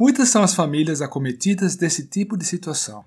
Muitas 0.00 0.30
são 0.30 0.42
as 0.42 0.54
famílias 0.54 1.02
acometidas 1.02 1.76
desse 1.76 2.06
tipo 2.06 2.34
de 2.34 2.46
situação. 2.46 3.04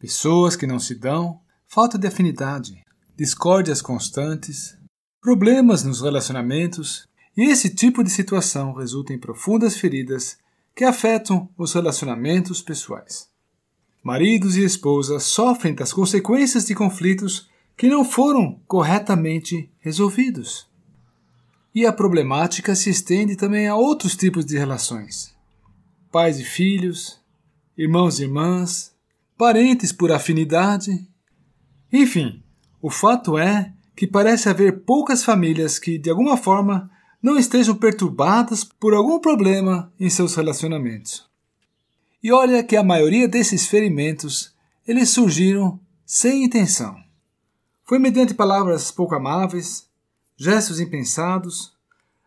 Pessoas 0.00 0.56
que 0.56 0.66
não 0.66 0.80
se 0.80 0.96
dão, 0.96 1.40
falta 1.68 1.96
de 1.96 2.08
afinidade, 2.08 2.82
discórdias 3.16 3.80
constantes, 3.80 4.76
problemas 5.20 5.84
nos 5.84 6.00
relacionamentos, 6.00 7.06
e 7.36 7.44
esse 7.44 7.72
tipo 7.72 8.02
de 8.02 8.10
situação 8.10 8.72
resulta 8.72 9.12
em 9.12 9.18
profundas 9.20 9.76
feridas 9.76 10.36
que 10.74 10.82
afetam 10.82 11.48
os 11.56 11.72
relacionamentos 11.72 12.60
pessoais. 12.60 13.28
Maridos 14.02 14.56
e 14.56 14.64
esposas 14.64 15.22
sofrem 15.22 15.72
das 15.72 15.92
consequências 15.92 16.66
de 16.66 16.74
conflitos 16.74 17.48
que 17.76 17.86
não 17.86 18.04
foram 18.04 18.60
corretamente 18.66 19.70
resolvidos. 19.78 20.66
E 21.72 21.86
a 21.86 21.92
problemática 21.92 22.74
se 22.74 22.90
estende 22.90 23.36
também 23.36 23.68
a 23.68 23.76
outros 23.76 24.16
tipos 24.16 24.44
de 24.44 24.58
relações: 24.58 25.38
pais 26.10 26.40
e 26.40 26.44
filhos, 26.44 27.20
irmãos 27.76 28.18
e 28.18 28.24
irmãs, 28.24 28.94
parentes 29.38 29.92
por 29.92 30.10
afinidade. 30.12 31.08
Enfim, 31.92 32.42
o 32.82 32.90
fato 32.90 33.38
é 33.38 33.72
que 33.96 34.06
parece 34.06 34.48
haver 34.48 34.80
poucas 34.80 35.22
famílias 35.22 35.78
que, 35.78 35.98
de 35.98 36.10
alguma 36.10 36.36
forma, 36.36 36.90
não 37.22 37.38
estejam 37.38 37.74
perturbadas 37.74 38.64
por 38.64 38.94
algum 38.94 39.20
problema 39.20 39.92
em 40.00 40.08
seus 40.08 40.34
relacionamentos. 40.34 41.28
E 42.22 42.32
olha 42.32 42.62
que 42.62 42.76
a 42.76 42.82
maioria 42.82 43.28
desses 43.28 43.66
ferimentos 43.66 44.54
eles 44.86 45.10
surgiram 45.10 45.78
sem 46.04 46.44
intenção. 46.44 46.96
Foi 47.84 47.98
mediante 47.98 48.34
palavras 48.34 48.90
pouco 48.90 49.14
amáveis, 49.14 49.88
gestos 50.36 50.80
impensados, 50.80 51.72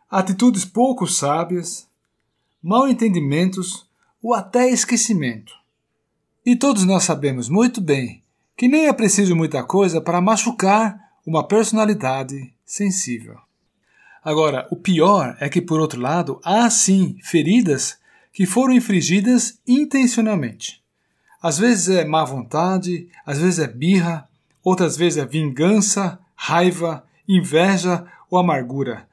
atitudes 0.09 0.66
pouco 0.66 1.08
sábias, 1.08 1.88
mal 2.63 2.88
entendimentos 2.88 3.85
ou 4.22 4.34
até 4.34 4.70
esquecimento. 4.70 5.53
E 6.45 6.56
todos 6.56 6.86
nós 6.86 7.03
sabemos 7.03 7.50
muito 7.50 7.81
bem 7.81 8.23
que 8.55 8.67
nem 8.67 8.88
é 8.88 8.94
preciso 8.94 9.36
muita 9.36 9.64
coisa 9.64 10.00
para 10.00 10.22
machucar 10.22 10.97
uma 11.25 11.45
personalidade 11.45 12.53
sensível. 12.66 13.38
Agora, 14.23 14.67
o 14.72 14.75
pior 14.75 15.36
é 15.39 15.50
que, 15.50 15.61
por 15.61 15.81
outro 15.81 16.00
lado, 16.00 16.39
há 16.44 16.70
sim 16.70 17.17
feridas 17.23 17.97
que 18.31 18.45
foram 18.45 18.73
infligidas 18.73 19.59
intencionalmente. 19.67 20.81
Às 21.42 21.58
vezes 21.58 21.89
é 21.89 22.05
má 22.05 22.23
vontade, 22.23 23.09
às 23.25 23.39
vezes 23.39 23.59
é 23.59 23.67
birra, 23.67 24.30
outras 24.64 24.95
vezes 24.95 25.17
é 25.17 25.25
vingança, 25.25 26.17
raiva, 26.36 27.05
inveja 27.27 28.05
ou 28.30 28.39
amargura. 28.39 29.08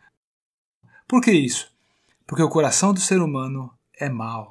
Por 1.09 1.21
que 1.21 1.33
isso? 1.33 1.70
Porque 2.31 2.45
o 2.45 2.49
coração 2.49 2.95
do 2.95 3.01
ser 3.01 3.21
humano 3.21 3.73
é 3.99 4.09
mau. 4.09 4.49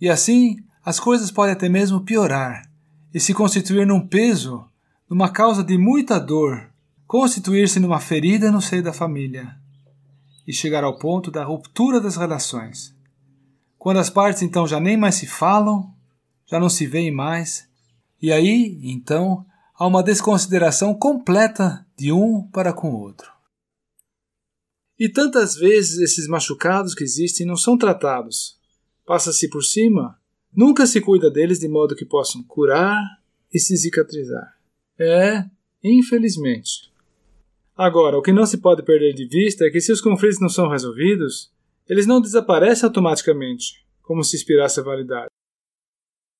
E 0.00 0.08
assim, 0.08 0.56
as 0.84 0.98
coisas 0.98 1.30
podem 1.30 1.52
até 1.52 1.68
mesmo 1.68 2.00
piorar 2.00 2.68
e 3.14 3.20
se 3.20 3.32
constituir 3.32 3.86
num 3.86 4.04
peso, 4.04 4.68
numa 5.08 5.30
causa 5.30 5.62
de 5.62 5.78
muita 5.78 6.18
dor, 6.18 6.72
constituir-se 7.06 7.78
numa 7.78 8.00
ferida 8.00 8.50
no 8.50 8.60
seio 8.60 8.82
da 8.82 8.92
família 8.92 9.54
e 10.44 10.52
chegar 10.52 10.82
ao 10.82 10.98
ponto 10.98 11.30
da 11.30 11.44
ruptura 11.44 12.00
das 12.00 12.16
relações. 12.16 12.92
Quando 13.78 14.00
as 14.00 14.10
partes 14.10 14.42
então 14.42 14.66
já 14.66 14.80
nem 14.80 14.96
mais 14.96 15.14
se 15.14 15.28
falam, 15.28 15.94
já 16.46 16.58
não 16.58 16.68
se 16.68 16.84
veem 16.84 17.12
mais, 17.12 17.68
e 18.20 18.32
aí, 18.32 18.80
então, 18.82 19.46
há 19.78 19.86
uma 19.86 20.02
desconsideração 20.02 20.92
completa 20.92 21.86
de 21.96 22.10
um 22.10 22.42
para 22.50 22.72
com 22.72 22.90
o 22.90 22.98
outro. 22.98 23.30
E 25.00 25.08
tantas 25.08 25.54
vezes 25.54 25.98
esses 25.98 26.28
machucados 26.28 26.94
que 26.94 27.02
existem 27.02 27.46
não 27.46 27.56
são 27.56 27.78
tratados. 27.78 28.60
Passa-se 29.06 29.48
por 29.48 29.62
cima, 29.62 30.20
nunca 30.54 30.86
se 30.86 31.00
cuida 31.00 31.30
deles 31.30 31.58
de 31.58 31.66
modo 31.68 31.96
que 31.96 32.04
possam 32.04 32.42
curar 32.42 33.00
e 33.50 33.58
se 33.58 33.78
cicatrizar. 33.78 34.60
É, 34.98 35.46
infelizmente. 35.82 36.92
Agora, 37.74 38.18
o 38.18 38.20
que 38.20 38.30
não 38.30 38.44
se 38.44 38.58
pode 38.58 38.82
perder 38.82 39.14
de 39.14 39.26
vista 39.26 39.64
é 39.64 39.70
que 39.70 39.80
se 39.80 39.90
os 39.90 40.02
conflitos 40.02 40.38
não 40.38 40.50
são 40.50 40.68
resolvidos, 40.68 41.50
eles 41.88 42.06
não 42.06 42.20
desaparecem 42.20 42.86
automaticamente, 42.86 43.82
como 44.02 44.22
se 44.22 44.36
inspirasse 44.36 44.80
a 44.80 44.82
validade. 44.82 45.30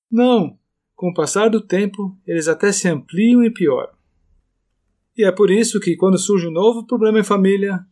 Não, 0.09 0.55
com 0.95 1.09
o 1.09 1.13
passar 1.15 1.49
do 1.49 1.61
tempo, 1.61 2.15
eles 2.27 2.47
até 2.47 2.71
se 2.71 2.87
ampliam 2.87 3.43
e 3.43 3.49
pioram. 3.49 3.95
E 5.17 5.23
é 5.23 5.31
por 5.31 5.49
isso 5.49 5.79
que, 5.79 5.95
quando 5.95 6.19
surge 6.19 6.47
um 6.47 6.51
novo 6.51 6.85
problema 6.85 7.19
em 7.19 7.23
família, 7.23 7.83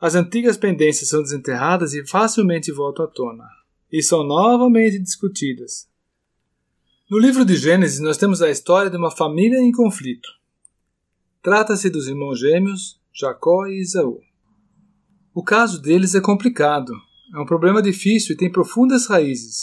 as 0.00 0.14
antigas 0.14 0.56
pendências 0.56 1.08
são 1.08 1.22
desenterradas 1.22 1.94
e 1.94 2.06
facilmente 2.06 2.70
voltam 2.70 3.04
à 3.04 3.08
tona, 3.08 3.48
e 3.90 4.02
são 4.02 4.22
novamente 4.24 4.98
discutidas. 4.98 5.88
No 7.10 7.18
livro 7.18 7.44
de 7.44 7.56
Gênesis, 7.56 8.00
nós 8.00 8.16
temos 8.16 8.42
a 8.42 8.50
história 8.50 8.90
de 8.90 8.96
uma 8.96 9.10
família 9.10 9.58
em 9.58 9.72
conflito. 9.72 10.28
Trata-se 11.42 11.88
dos 11.88 12.08
irmãos 12.08 12.38
gêmeos 12.38 13.00
Jacó 13.12 13.66
e 13.66 13.80
Isaú. 13.80 14.20
O 15.32 15.42
caso 15.42 15.80
deles 15.80 16.14
é 16.14 16.20
complicado, 16.20 16.92
é 17.34 17.38
um 17.38 17.46
problema 17.46 17.80
difícil 17.80 18.34
e 18.34 18.36
tem 18.36 18.50
profundas 18.50 19.06
raízes. 19.06 19.60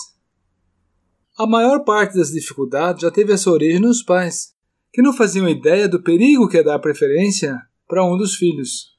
A 1.38 1.45
maior 1.45 1.83
parte 1.83 2.15
das 2.15 2.31
dificuldades 2.31 3.01
já 3.01 3.11
teve 3.11 3.33
a 3.33 3.38
sua 3.38 3.53
origem 3.53 3.79
nos 3.79 4.01
pais, 4.01 4.53
que 4.91 5.01
não 5.01 5.11
faziam 5.11 5.50
ideia 5.50 5.88
do 5.88 6.01
perigo 6.01 6.47
que 6.47 6.57
é 6.57 6.63
dar 6.63 6.79
preferência 6.79 7.59
para 7.88 8.05
um 8.05 8.15
dos 8.15 8.35
filhos. 8.35 8.93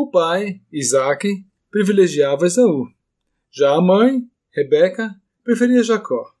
O 0.00 0.08
pai, 0.08 0.60
Isaac, 0.72 1.44
privilegiava 1.72 2.46
Esaú. 2.46 2.86
Já 3.50 3.74
a 3.74 3.80
mãe, 3.80 4.30
Rebeca, 4.48 5.20
preferia 5.42 5.82
Jacó. 5.82 6.32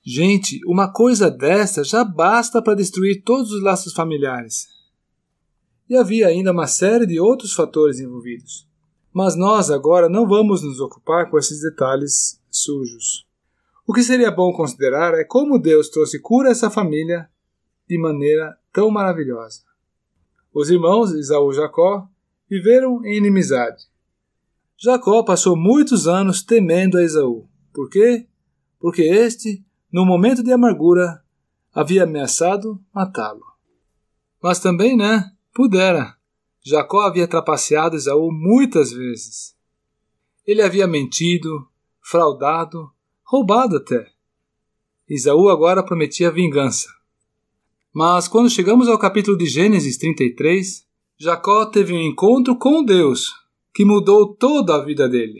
Gente, 0.00 0.60
uma 0.64 0.92
coisa 0.92 1.28
dessa 1.28 1.82
já 1.82 2.04
basta 2.04 2.62
para 2.62 2.76
destruir 2.76 3.24
todos 3.24 3.50
os 3.50 3.60
laços 3.64 3.92
familiares. 3.92 4.68
E 5.90 5.96
havia 5.96 6.28
ainda 6.28 6.52
uma 6.52 6.68
série 6.68 7.04
de 7.04 7.18
outros 7.18 7.52
fatores 7.52 7.98
envolvidos. 7.98 8.64
Mas 9.12 9.34
nós 9.34 9.68
agora 9.68 10.08
não 10.08 10.24
vamos 10.24 10.62
nos 10.62 10.78
ocupar 10.78 11.28
com 11.28 11.38
esses 11.38 11.62
detalhes 11.62 12.40
sujos. 12.48 13.26
O 13.84 13.92
que 13.92 14.04
seria 14.04 14.30
bom 14.30 14.52
considerar 14.52 15.14
é 15.14 15.24
como 15.24 15.58
Deus 15.58 15.88
trouxe 15.88 16.20
cura 16.20 16.50
a 16.50 16.52
essa 16.52 16.70
família 16.70 17.28
de 17.88 17.98
maneira 17.98 18.56
tão 18.72 18.88
maravilhosa. 18.88 19.62
Os 20.54 20.70
irmãos 20.70 21.10
Isaú 21.10 21.50
e 21.50 21.56
Jacó 21.56 22.08
viveram 22.52 23.02
em 23.02 23.16
inimizade. 23.16 23.84
Jacó 24.76 25.22
passou 25.22 25.56
muitos 25.56 26.06
anos 26.06 26.42
temendo 26.42 26.98
a 26.98 27.02
Esaú. 27.02 27.48
Por 27.72 27.88
quê? 27.88 28.26
Porque 28.78 29.00
este 29.00 29.64
no 29.90 30.04
momento 30.04 30.42
de 30.42 30.52
amargura, 30.52 31.24
havia 31.72 32.02
ameaçado 32.02 32.78
matá-lo. 32.94 33.44
Mas 34.42 34.58
também, 34.58 34.94
né, 34.98 35.32
pudera. 35.54 36.14
Jacó 36.62 37.00
havia 37.00 37.26
trapaceado 37.26 37.96
Esaú 37.96 38.30
muitas 38.30 38.92
vezes. 38.92 39.56
Ele 40.46 40.60
havia 40.60 40.86
mentido, 40.86 41.66
fraudado, 42.02 42.92
roubado 43.24 43.78
até. 43.78 44.12
Esaú 45.08 45.48
agora 45.48 45.82
prometia 45.82 46.30
vingança. 46.30 46.88
Mas 47.94 48.28
quando 48.28 48.50
chegamos 48.50 48.88
ao 48.88 48.98
capítulo 48.98 49.38
de 49.38 49.46
Gênesis 49.46 49.96
33, 49.96 50.86
Jacó 51.22 51.66
teve 51.66 51.92
um 51.92 52.00
encontro 52.00 52.56
com 52.56 52.82
Deus 52.82 53.32
que 53.72 53.84
mudou 53.84 54.34
toda 54.34 54.74
a 54.74 54.84
vida 54.84 55.08
dele. 55.08 55.38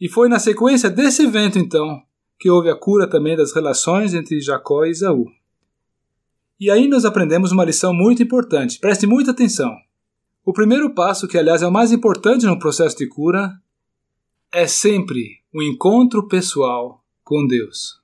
E 0.00 0.08
foi 0.08 0.28
na 0.28 0.40
sequência 0.40 0.90
desse 0.90 1.22
evento, 1.22 1.56
então, 1.56 2.02
que 2.36 2.50
houve 2.50 2.68
a 2.68 2.74
cura 2.74 3.08
também 3.08 3.36
das 3.36 3.54
relações 3.54 4.12
entre 4.12 4.40
Jacó 4.40 4.84
e 4.84 4.90
Esaú. 4.90 5.26
E 6.58 6.68
aí 6.68 6.88
nós 6.88 7.04
aprendemos 7.04 7.52
uma 7.52 7.64
lição 7.64 7.94
muito 7.94 8.24
importante. 8.24 8.80
Preste 8.80 9.06
muita 9.06 9.30
atenção. 9.30 9.72
O 10.44 10.52
primeiro 10.52 10.92
passo, 10.92 11.28
que 11.28 11.38
aliás 11.38 11.62
é 11.62 11.68
o 11.68 11.72
mais 11.72 11.92
importante 11.92 12.44
no 12.44 12.58
processo 12.58 12.96
de 12.96 13.06
cura, 13.06 13.52
é 14.50 14.66
sempre 14.66 15.42
o 15.54 15.62
encontro 15.62 16.26
pessoal 16.26 17.04
com 17.22 17.46
Deus. 17.46 18.00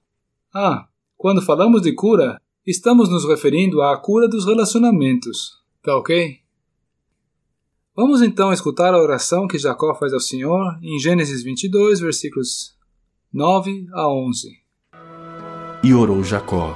Ah, 0.55 0.87
quando 1.19 1.43
falamos 1.43 1.83
de 1.83 1.93
cura, 1.93 2.41
estamos 2.65 3.09
nos 3.09 3.27
referindo 3.27 3.83
à 3.83 3.97
cura 3.97 4.29
dos 4.29 4.47
relacionamentos. 4.47 5.61
Tá 5.83 5.97
ok? 5.97 6.42
Vamos 7.95 8.23
então 8.23 8.55
escutar 8.55 8.95
a 8.95 8.99
oração 8.99 9.47
que 9.47 9.59
Jacó 9.59 9.95
faz 9.95 10.15
ao 10.15 10.21
Senhor 10.21 10.79
em 10.83 10.99
Gênesis 10.99 11.43
22, 11.43 12.01
versículos 12.01 12.75
9 13.31 13.87
a 13.93 14.09
11. 14.09 14.49
E 15.85 15.93
orou 15.93 16.25
Jacó: 16.25 16.75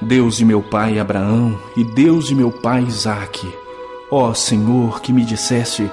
Deus 0.00 0.36
de 0.36 0.44
meu 0.44 0.62
pai 0.62 1.00
Abraão 1.00 1.58
e 1.76 1.82
Deus 1.82 2.28
de 2.28 2.34
meu 2.36 2.52
pai 2.52 2.84
Isaque, 2.84 3.52
ó 4.08 4.32
Senhor, 4.32 5.00
que 5.00 5.12
me 5.12 5.24
disseste: 5.24 5.90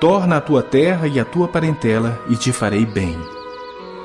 Torna 0.00 0.36
a 0.36 0.40
tua 0.40 0.62
terra 0.62 1.08
e 1.08 1.18
a 1.18 1.24
tua 1.24 1.48
parentela, 1.48 2.22
e 2.30 2.36
te 2.36 2.52
farei 2.52 2.86
bem. 2.86 3.18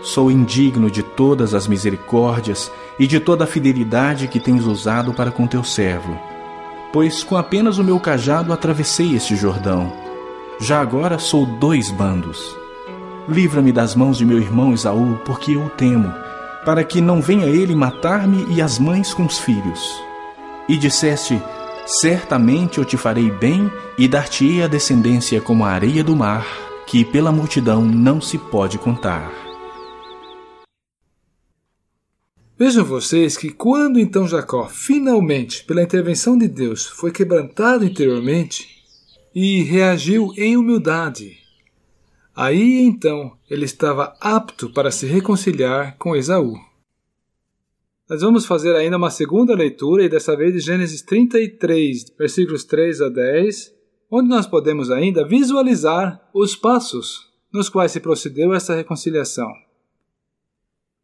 Sou 0.02 0.32
indigno 0.32 0.90
de 0.90 1.04
todas 1.04 1.54
as 1.54 1.68
misericórdias 1.68 2.72
e 2.98 3.06
de 3.06 3.20
toda 3.20 3.44
a 3.44 3.48
fidelidade 3.48 4.28
que 4.28 4.40
tens 4.40 4.66
usado 4.66 5.14
para 5.14 5.30
com 5.30 5.46
teu 5.46 5.64
servo, 5.64 6.20
pois 6.92 7.24
com 7.24 7.38
apenas 7.38 7.78
o 7.78 7.84
meu 7.84 8.00
cajado 8.00 8.52
atravessei 8.54 9.16
este 9.16 9.36
Jordão. 9.36 9.92
Já 10.60 10.80
agora 10.80 11.18
sou 11.18 11.46
dois 11.46 11.90
bandos 11.90 12.62
Livra-me 13.30 13.72
das 13.72 13.96
mãos 13.96 14.18
de 14.18 14.26
meu 14.26 14.40
irmão 14.40 14.74
Esaú, 14.74 15.20
porque 15.24 15.52
eu 15.52 15.66
o 15.66 15.70
temo, 15.70 16.12
para 16.66 16.84
que 16.84 17.00
não 17.00 17.22
venha 17.22 17.46
ele 17.46 17.76
matar-me 17.76 18.46
e 18.50 18.62
as 18.62 18.80
mães 18.80 19.14
com 19.14 19.26
os 19.26 19.38
filhos. 19.38 20.02
E 20.68 20.76
disseste: 20.76 21.42
Certamente 21.86 22.80
eu 22.80 22.86
te 22.86 22.98
farei 22.98 23.30
bem 23.30 23.72
e 23.98 24.08
dar-te-ei 24.08 24.64
a 24.64 24.68
descendência 24.68 25.40
como 25.40 25.64
a 25.64 25.70
areia 25.70 26.04
do 26.04 26.16
mar, 26.16 26.46
que 26.88 27.06
pela 27.06 27.32
multidão 27.32 27.86
não 27.86 28.20
se 28.20 28.38
pode 28.38 28.78
contar. 28.78 29.32
Vejam 32.64 32.86
vocês 32.86 33.36
que 33.36 33.50
quando 33.50 34.00
então 34.00 34.28
Jacó, 34.28 34.70
finalmente, 34.70 35.66
pela 35.66 35.82
intervenção 35.82 36.38
de 36.38 36.48
Deus, 36.48 36.86
foi 36.86 37.12
quebrantado 37.12 37.84
interiormente 37.84 38.84
e 39.34 39.64
reagiu 39.64 40.32
em 40.38 40.56
humildade, 40.56 41.40
aí 42.36 42.82
então 42.82 43.36
ele 43.50 43.66
estava 43.66 44.16
apto 44.22 44.70
para 44.70 44.92
se 44.92 45.08
reconciliar 45.08 45.98
com 45.98 46.16
Esaú. 46.16 46.54
Nós 48.08 48.22
vamos 48.22 48.46
fazer 48.46 48.76
ainda 48.76 48.98
uma 48.98 49.10
segunda 49.10 49.56
leitura, 49.56 50.04
e 50.04 50.10
dessa 50.10 50.38
vez 50.38 50.54
de 50.54 50.60
Gênesis 50.60 51.02
33, 51.02 52.14
versículos 52.16 52.64
3 52.64 53.02
a 53.02 53.10
10, 53.10 53.74
onde 54.12 54.30
nós 54.30 54.46
podemos 54.46 54.92
ainda 54.92 55.28
visualizar 55.28 56.30
os 56.32 56.56
passos 56.56 57.28
nos 57.52 57.70
quais 57.70 57.92
se 57.92 58.00
procedeu 58.00 58.54
essa 58.54 58.76
reconciliação. 58.76 59.52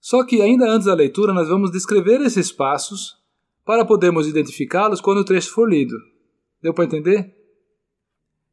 Só 0.07 0.23
que 0.23 0.41
ainda 0.41 0.65
antes 0.71 0.85
da 0.85 0.93
leitura 0.93 1.33
nós 1.33 1.49
vamos 1.49 1.69
descrever 1.69 2.21
esses 2.21 2.49
passos 2.49 3.17
para 3.65 3.83
podermos 3.83 4.25
identificá-los 4.25 5.01
quando 5.01 5.17
o 5.17 5.25
trecho 5.25 5.51
for 5.51 5.69
lido. 5.69 5.97
Deu 6.61 6.73
para 6.73 6.85
entender? 6.85 7.35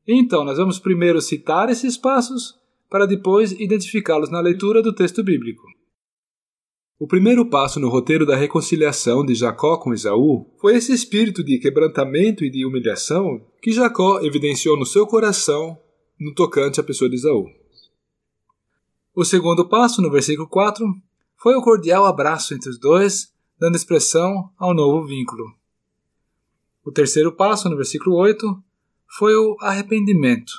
Então, 0.05 0.45
nós 0.45 0.59
vamos 0.59 0.81
primeiro 0.81 1.21
citar 1.21 1.71
esses 1.71 1.97
passos 1.97 2.57
para 2.91 3.07
depois 3.07 3.53
identificá-los 3.53 4.33
na 4.33 4.41
leitura 4.41 4.83
do 4.83 4.93
texto 4.93 5.23
bíblico. 5.23 5.63
O 6.99 7.07
primeiro 7.07 7.49
passo 7.49 7.79
no 7.79 7.89
roteiro 7.89 8.27
da 8.27 8.35
reconciliação 8.35 9.25
de 9.25 9.37
Jacó 9.37 9.79
com 9.79 9.95
Esaú 9.95 10.53
foi 10.61 10.75
esse 10.75 10.93
espírito 10.93 11.45
de 11.45 11.61
quebrantamento 11.61 12.45
e 12.45 12.51
de 12.51 12.67
humilhação 12.67 13.47
que 13.63 13.71
Jacó 13.71 14.21
evidenciou 14.23 14.77
no 14.77 14.85
seu 14.85 15.07
coração 15.07 15.79
no 16.19 16.35
tocante 16.35 16.81
à 16.81 16.83
pessoa 16.83 17.09
de 17.09 17.15
Esaú. 17.15 17.47
O 19.15 19.25
segundo 19.25 19.69
passo, 19.69 20.03
no 20.03 20.11
versículo 20.11 20.49
4, 20.49 20.85
foi 21.45 21.55
o 21.57 21.61
cordial 21.61 22.07
abraço 22.07 22.55
entre 22.55 22.71
os 22.71 22.79
dois, 22.79 23.31
dando 23.59 23.77
expressão 23.77 24.51
ao 24.57 24.73
novo 24.73 25.07
vínculo. 25.07 25.45
O 26.83 26.91
terceiro 26.91 27.31
passo, 27.37 27.69
no 27.69 27.77
versículo 27.77 28.17
8, 28.17 28.65
foi 29.07 29.37
o 29.37 29.55
arrependimento. 29.61 30.55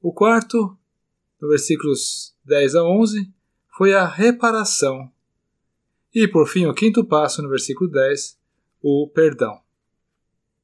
O 0.00 0.12
quarto, 0.12 0.78
no 1.40 1.48
versículos 1.48 2.32
10 2.44 2.76
a 2.76 2.84
11, 2.84 3.28
foi 3.76 3.92
a 3.92 4.06
reparação. 4.06 5.10
E, 6.14 6.28
por 6.28 6.46
fim, 6.46 6.66
o 6.66 6.74
quinto 6.74 7.04
passo, 7.04 7.42
no 7.42 7.48
versículo 7.48 7.90
10, 7.90 8.38
o 8.80 9.10
perdão. 9.12 9.62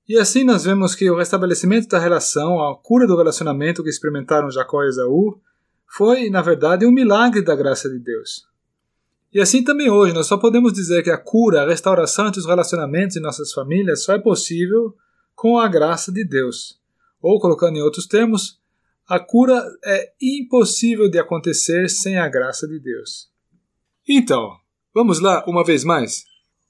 E 0.09 0.17
assim 0.17 0.45
nós 0.45 0.63
vemos 0.63 0.95
que 0.95 1.11
o 1.11 1.17
restabelecimento 1.17 1.89
da 1.89 1.99
relação, 1.99 2.63
a 2.63 2.79
cura 2.81 3.05
do 3.05 3.17
relacionamento 3.17 3.83
que 3.83 3.91
experimentaram 3.91 4.49
Jacó 4.49 4.85
e 4.85 4.89
Esaú, 4.91 5.41
foi, 5.89 6.31
na 6.31 6.41
verdade, 6.41 6.87
um 6.87 6.93
milagre 6.93 7.43
da 7.43 7.57
graça 7.57 7.91
de 7.91 7.99
Deus. 7.99 8.47
E 9.33 9.41
assim 9.41 9.63
também 9.63 9.91
hoje, 9.91 10.15
nós 10.15 10.27
só 10.27 10.39
podemos 10.39 10.73
dizer 10.73 11.03
que 11.03 11.11
a 11.11 11.19
cura, 11.19 11.63
a 11.63 11.69
restauração 11.69 12.29
entre 12.29 12.41
os 12.41 12.47
relacionamentos 12.47 13.17
em 13.17 13.21
nossas 13.21 13.53
famílias 13.53 14.03
só 14.05 14.15
é 14.15 14.19
possível 14.19 14.95
com 15.35 15.59
a 15.59 15.69
graça 15.69 16.11
de 16.11 16.25
Deus. 16.25 16.81
Ou, 17.21 17.39
colocando 17.39 17.77
em 17.77 17.83
outros 17.83 18.07
termos, 18.07 18.59
a 19.07 19.19
cura 19.21 19.63
é 19.85 20.13
impossível 20.21 21.11
de 21.11 21.19
acontecer 21.19 21.89
sem 21.89 22.19
a 22.19 22.29
graça 22.29 22.67
de 22.67 22.79
Deus. 22.79 23.29
Então, 24.09 24.51
vamos 24.95 25.21
lá 25.21 25.45
uma 25.47 25.65
vez 25.65 25.85
mais? 25.85 26.25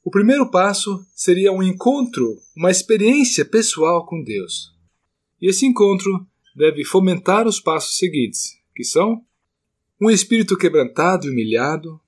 O 0.04 0.10
primeiro 0.10 0.50
passo 0.50 1.04
seria 1.14 1.52
um 1.52 1.62
encontro, 1.62 2.38
uma 2.56 2.70
experiência 2.70 3.44
pessoal 3.44 4.06
com 4.06 4.22
Deus. 4.22 4.72
E 5.40 5.48
esse 5.48 5.66
encontro 5.66 6.26
deve 6.56 6.84
fomentar 6.84 7.46
os 7.46 7.60
passos 7.60 7.98
seguintes, 7.98 8.56
que 8.74 8.84
são 8.84 9.22
um 10.00 10.10
espírito 10.10 10.56
quebrantado 10.56 11.26
e 11.26 11.30
humilhado, 11.30 12.00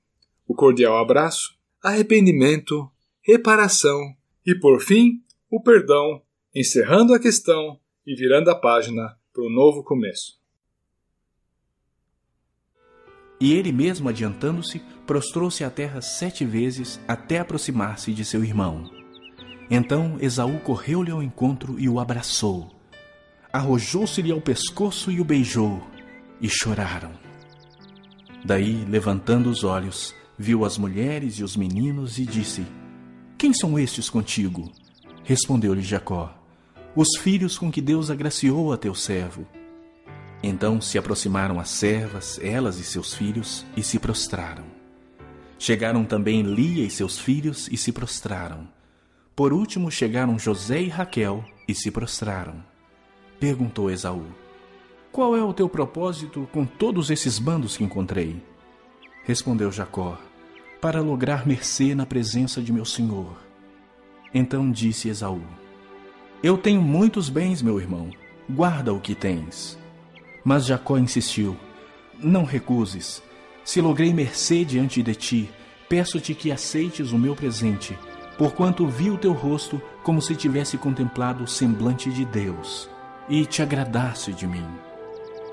o 0.51 0.55
cordial 0.55 0.99
abraço, 0.99 1.57
arrependimento, 1.81 2.91
reparação 3.23 4.01
e, 4.45 4.53
por 4.53 4.81
fim, 4.81 5.23
o 5.49 5.63
perdão, 5.63 6.23
encerrando 6.53 7.15
a 7.15 7.21
questão 7.21 7.79
e 8.05 8.17
virando 8.17 8.51
a 8.51 8.57
página 8.57 9.17
para 9.33 9.45
um 9.45 9.49
novo 9.49 9.85
começo. 9.85 10.41
E 13.41 13.55
ele 13.55 13.71
mesmo, 13.71 14.09
adiantando-se, 14.09 14.81
prostrou-se 15.07 15.63
à 15.63 15.71
terra 15.71 16.03
sete 16.03 16.45
vezes 16.45 17.01
até 17.07 17.39
aproximar-se 17.39 18.13
de 18.13 18.25
seu 18.25 18.43
irmão. 18.43 18.91
Então 19.71 20.19
Esaú 20.21 20.59
correu-lhe 20.59 21.13
ao 21.13 21.23
encontro 21.23 21.79
e 21.79 21.89
o 21.89 22.01
abraçou. 22.01 22.69
Arrojou-se-lhe 23.53 24.33
ao 24.33 24.41
pescoço 24.41 25.13
e 25.13 25.21
o 25.21 25.25
beijou, 25.25 25.81
e 26.41 26.49
choraram. 26.49 27.13
Daí, 28.45 28.85
levantando 28.87 29.49
os 29.49 29.63
olhos, 29.63 30.19
viu 30.41 30.65
as 30.65 30.79
mulheres 30.79 31.35
e 31.35 31.45
os 31.45 31.55
meninos 31.55 32.19
e 32.19 32.25
disse: 32.25 32.65
Quem 33.37 33.53
são 33.53 33.79
estes 33.79 34.09
contigo? 34.09 34.73
Respondeu-lhe 35.23 35.83
Jacó: 35.83 36.35
Os 36.97 37.19
filhos 37.19 37.59
com 37.59 37.71
que 37.71 37.83
Deus 37.83 38.11
agraciou 38.11 38.73
a 38.73 38.79
teu 38.79 38.95
servo. 38.95 39.47
Então 40.43 40.81
se 40.81 40.97
aproximaram 40.97 41.61
as 41.61 41.69
servas, 41.69 42.41
elas 42.43 42.79
e 42.79 42.85
seus 42.85 43.13
filhos, 43.13 43.67
e 43.77 43.83
se 43.83 43.99
prostraram. 43.99 44.65
Chegaram 45.59 46.07
também 46.07 46.41
Lia 46.41 46.87
e 46.87 46.91
seus 46.91 47.19
filhos 47.19 47.69
e 47.71 47.77
se 47.77 47.93
prostraram. 47.93 48.67
Por 49.37 49.53
último 49.53 49.91
chegaram 49.91 50.39
José 50.39 50.81
e 50.81 50.89
Raquel 50.89 51.45
e 51.69 51.75
se 51.75 51.91
prostraram. 51.91 52.65
Perguntou 53.39 53.91
Esaú: 53.91 54.25
Qual 55.13 55.37
é 55.37 55.45
o 55.45 55.53
teu 55.53 55.69
propósito 55.69 56.49
com 56.51 56.65
todos 56.65 57.11
esses 57.11 57.39
bandos 57.39 57.77
que 57.77 57.85
encontrei? 57.85 58.43
Respondeu 59.25 59.71
Jacó: 59.71 60.19
para 60.81 61.03
lograr 61.03 61.47
mercê 61.47 61.95
na 61.95 62.07
presença 62.07 62.63
de 62.63 62.73
meu 62.73 62.85
senhor. 62.85 63.37
Então 64.33 64.71
disse 64.71 65.09
Esaú: 65.09 65.43
Eu 66.43 66.57
tenho 66.57 66.81
muitos 66.81 67.29
bens, 67.29 67.61
meu 67.61 67.79
irmão, 67.79 68.11
guarda 68.49 68.93
o 68.93 69.01
que 69.01 69.15
tens. 69.15 69.79
Mas 70.43 70.65
Jacó 70.65 70.97
insistiu: 70.97 71.57
Não 72.19 72.45
recuses. 72.45 73.23
Se 73.63 73.81
logrei 73.81 74.13
mercê 74.13 74.65
diante 74.65 75.03
de 75.03 75.15
ti, 75.15 75.51
peço-te 75.89 76.35
que 76.35 76.51
aceites 76.51 77.13
o 77.13 77.19
meu 77.19 77.37
presente, 77.37 77.97
porquanto 78.39 78.87
vi 78.87 79.11
o 79.11 79.19
teu 79.19 79.33
rosto 79.33 79.81
como 80.03 80.23
se 80.23 80.35
tivesse 80.35 80.79
contemplado 80.79 81.45
o 81.45 81.49
semblante 81.49 82.11
de 82.11 82.25
Deus, 82.25 82.89
e 83.29 83.45
te 83.45 83.61
agradasse 83.61 84.33
de 84.33 84.47
mim. 84.47 84.67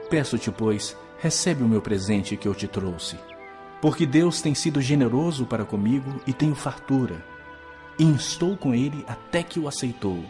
Peço-te, 0.09 0.49
pois, 0.49 0.95
recebe 1.19 1.63
o 1.63 1.67
meu 1.67 1.81
presente 1.81 2.37
que 2.37 2.47
eu 2.47 2.55
te 2.55 2.65
trouxe 2.65 3.17
porque 3.81 4.05
Deus 4.05 4.41
tem 4.41 4.55
sido 4.55 4.81
generoso 4.81 5.45
para 5.45 5.65
comigo 5.65 6.19
e 6.25 6.33
tenho 6.33 6.55
fartura. 6.55 7.23
E 7.99 8.03
instou 8.03 8.55
com 8.55 8.73
ele 8.73 9.03
até 9.07 9.43
que 9.43 9.59
o 9.59 9.67
aceitou. 9.67 10.23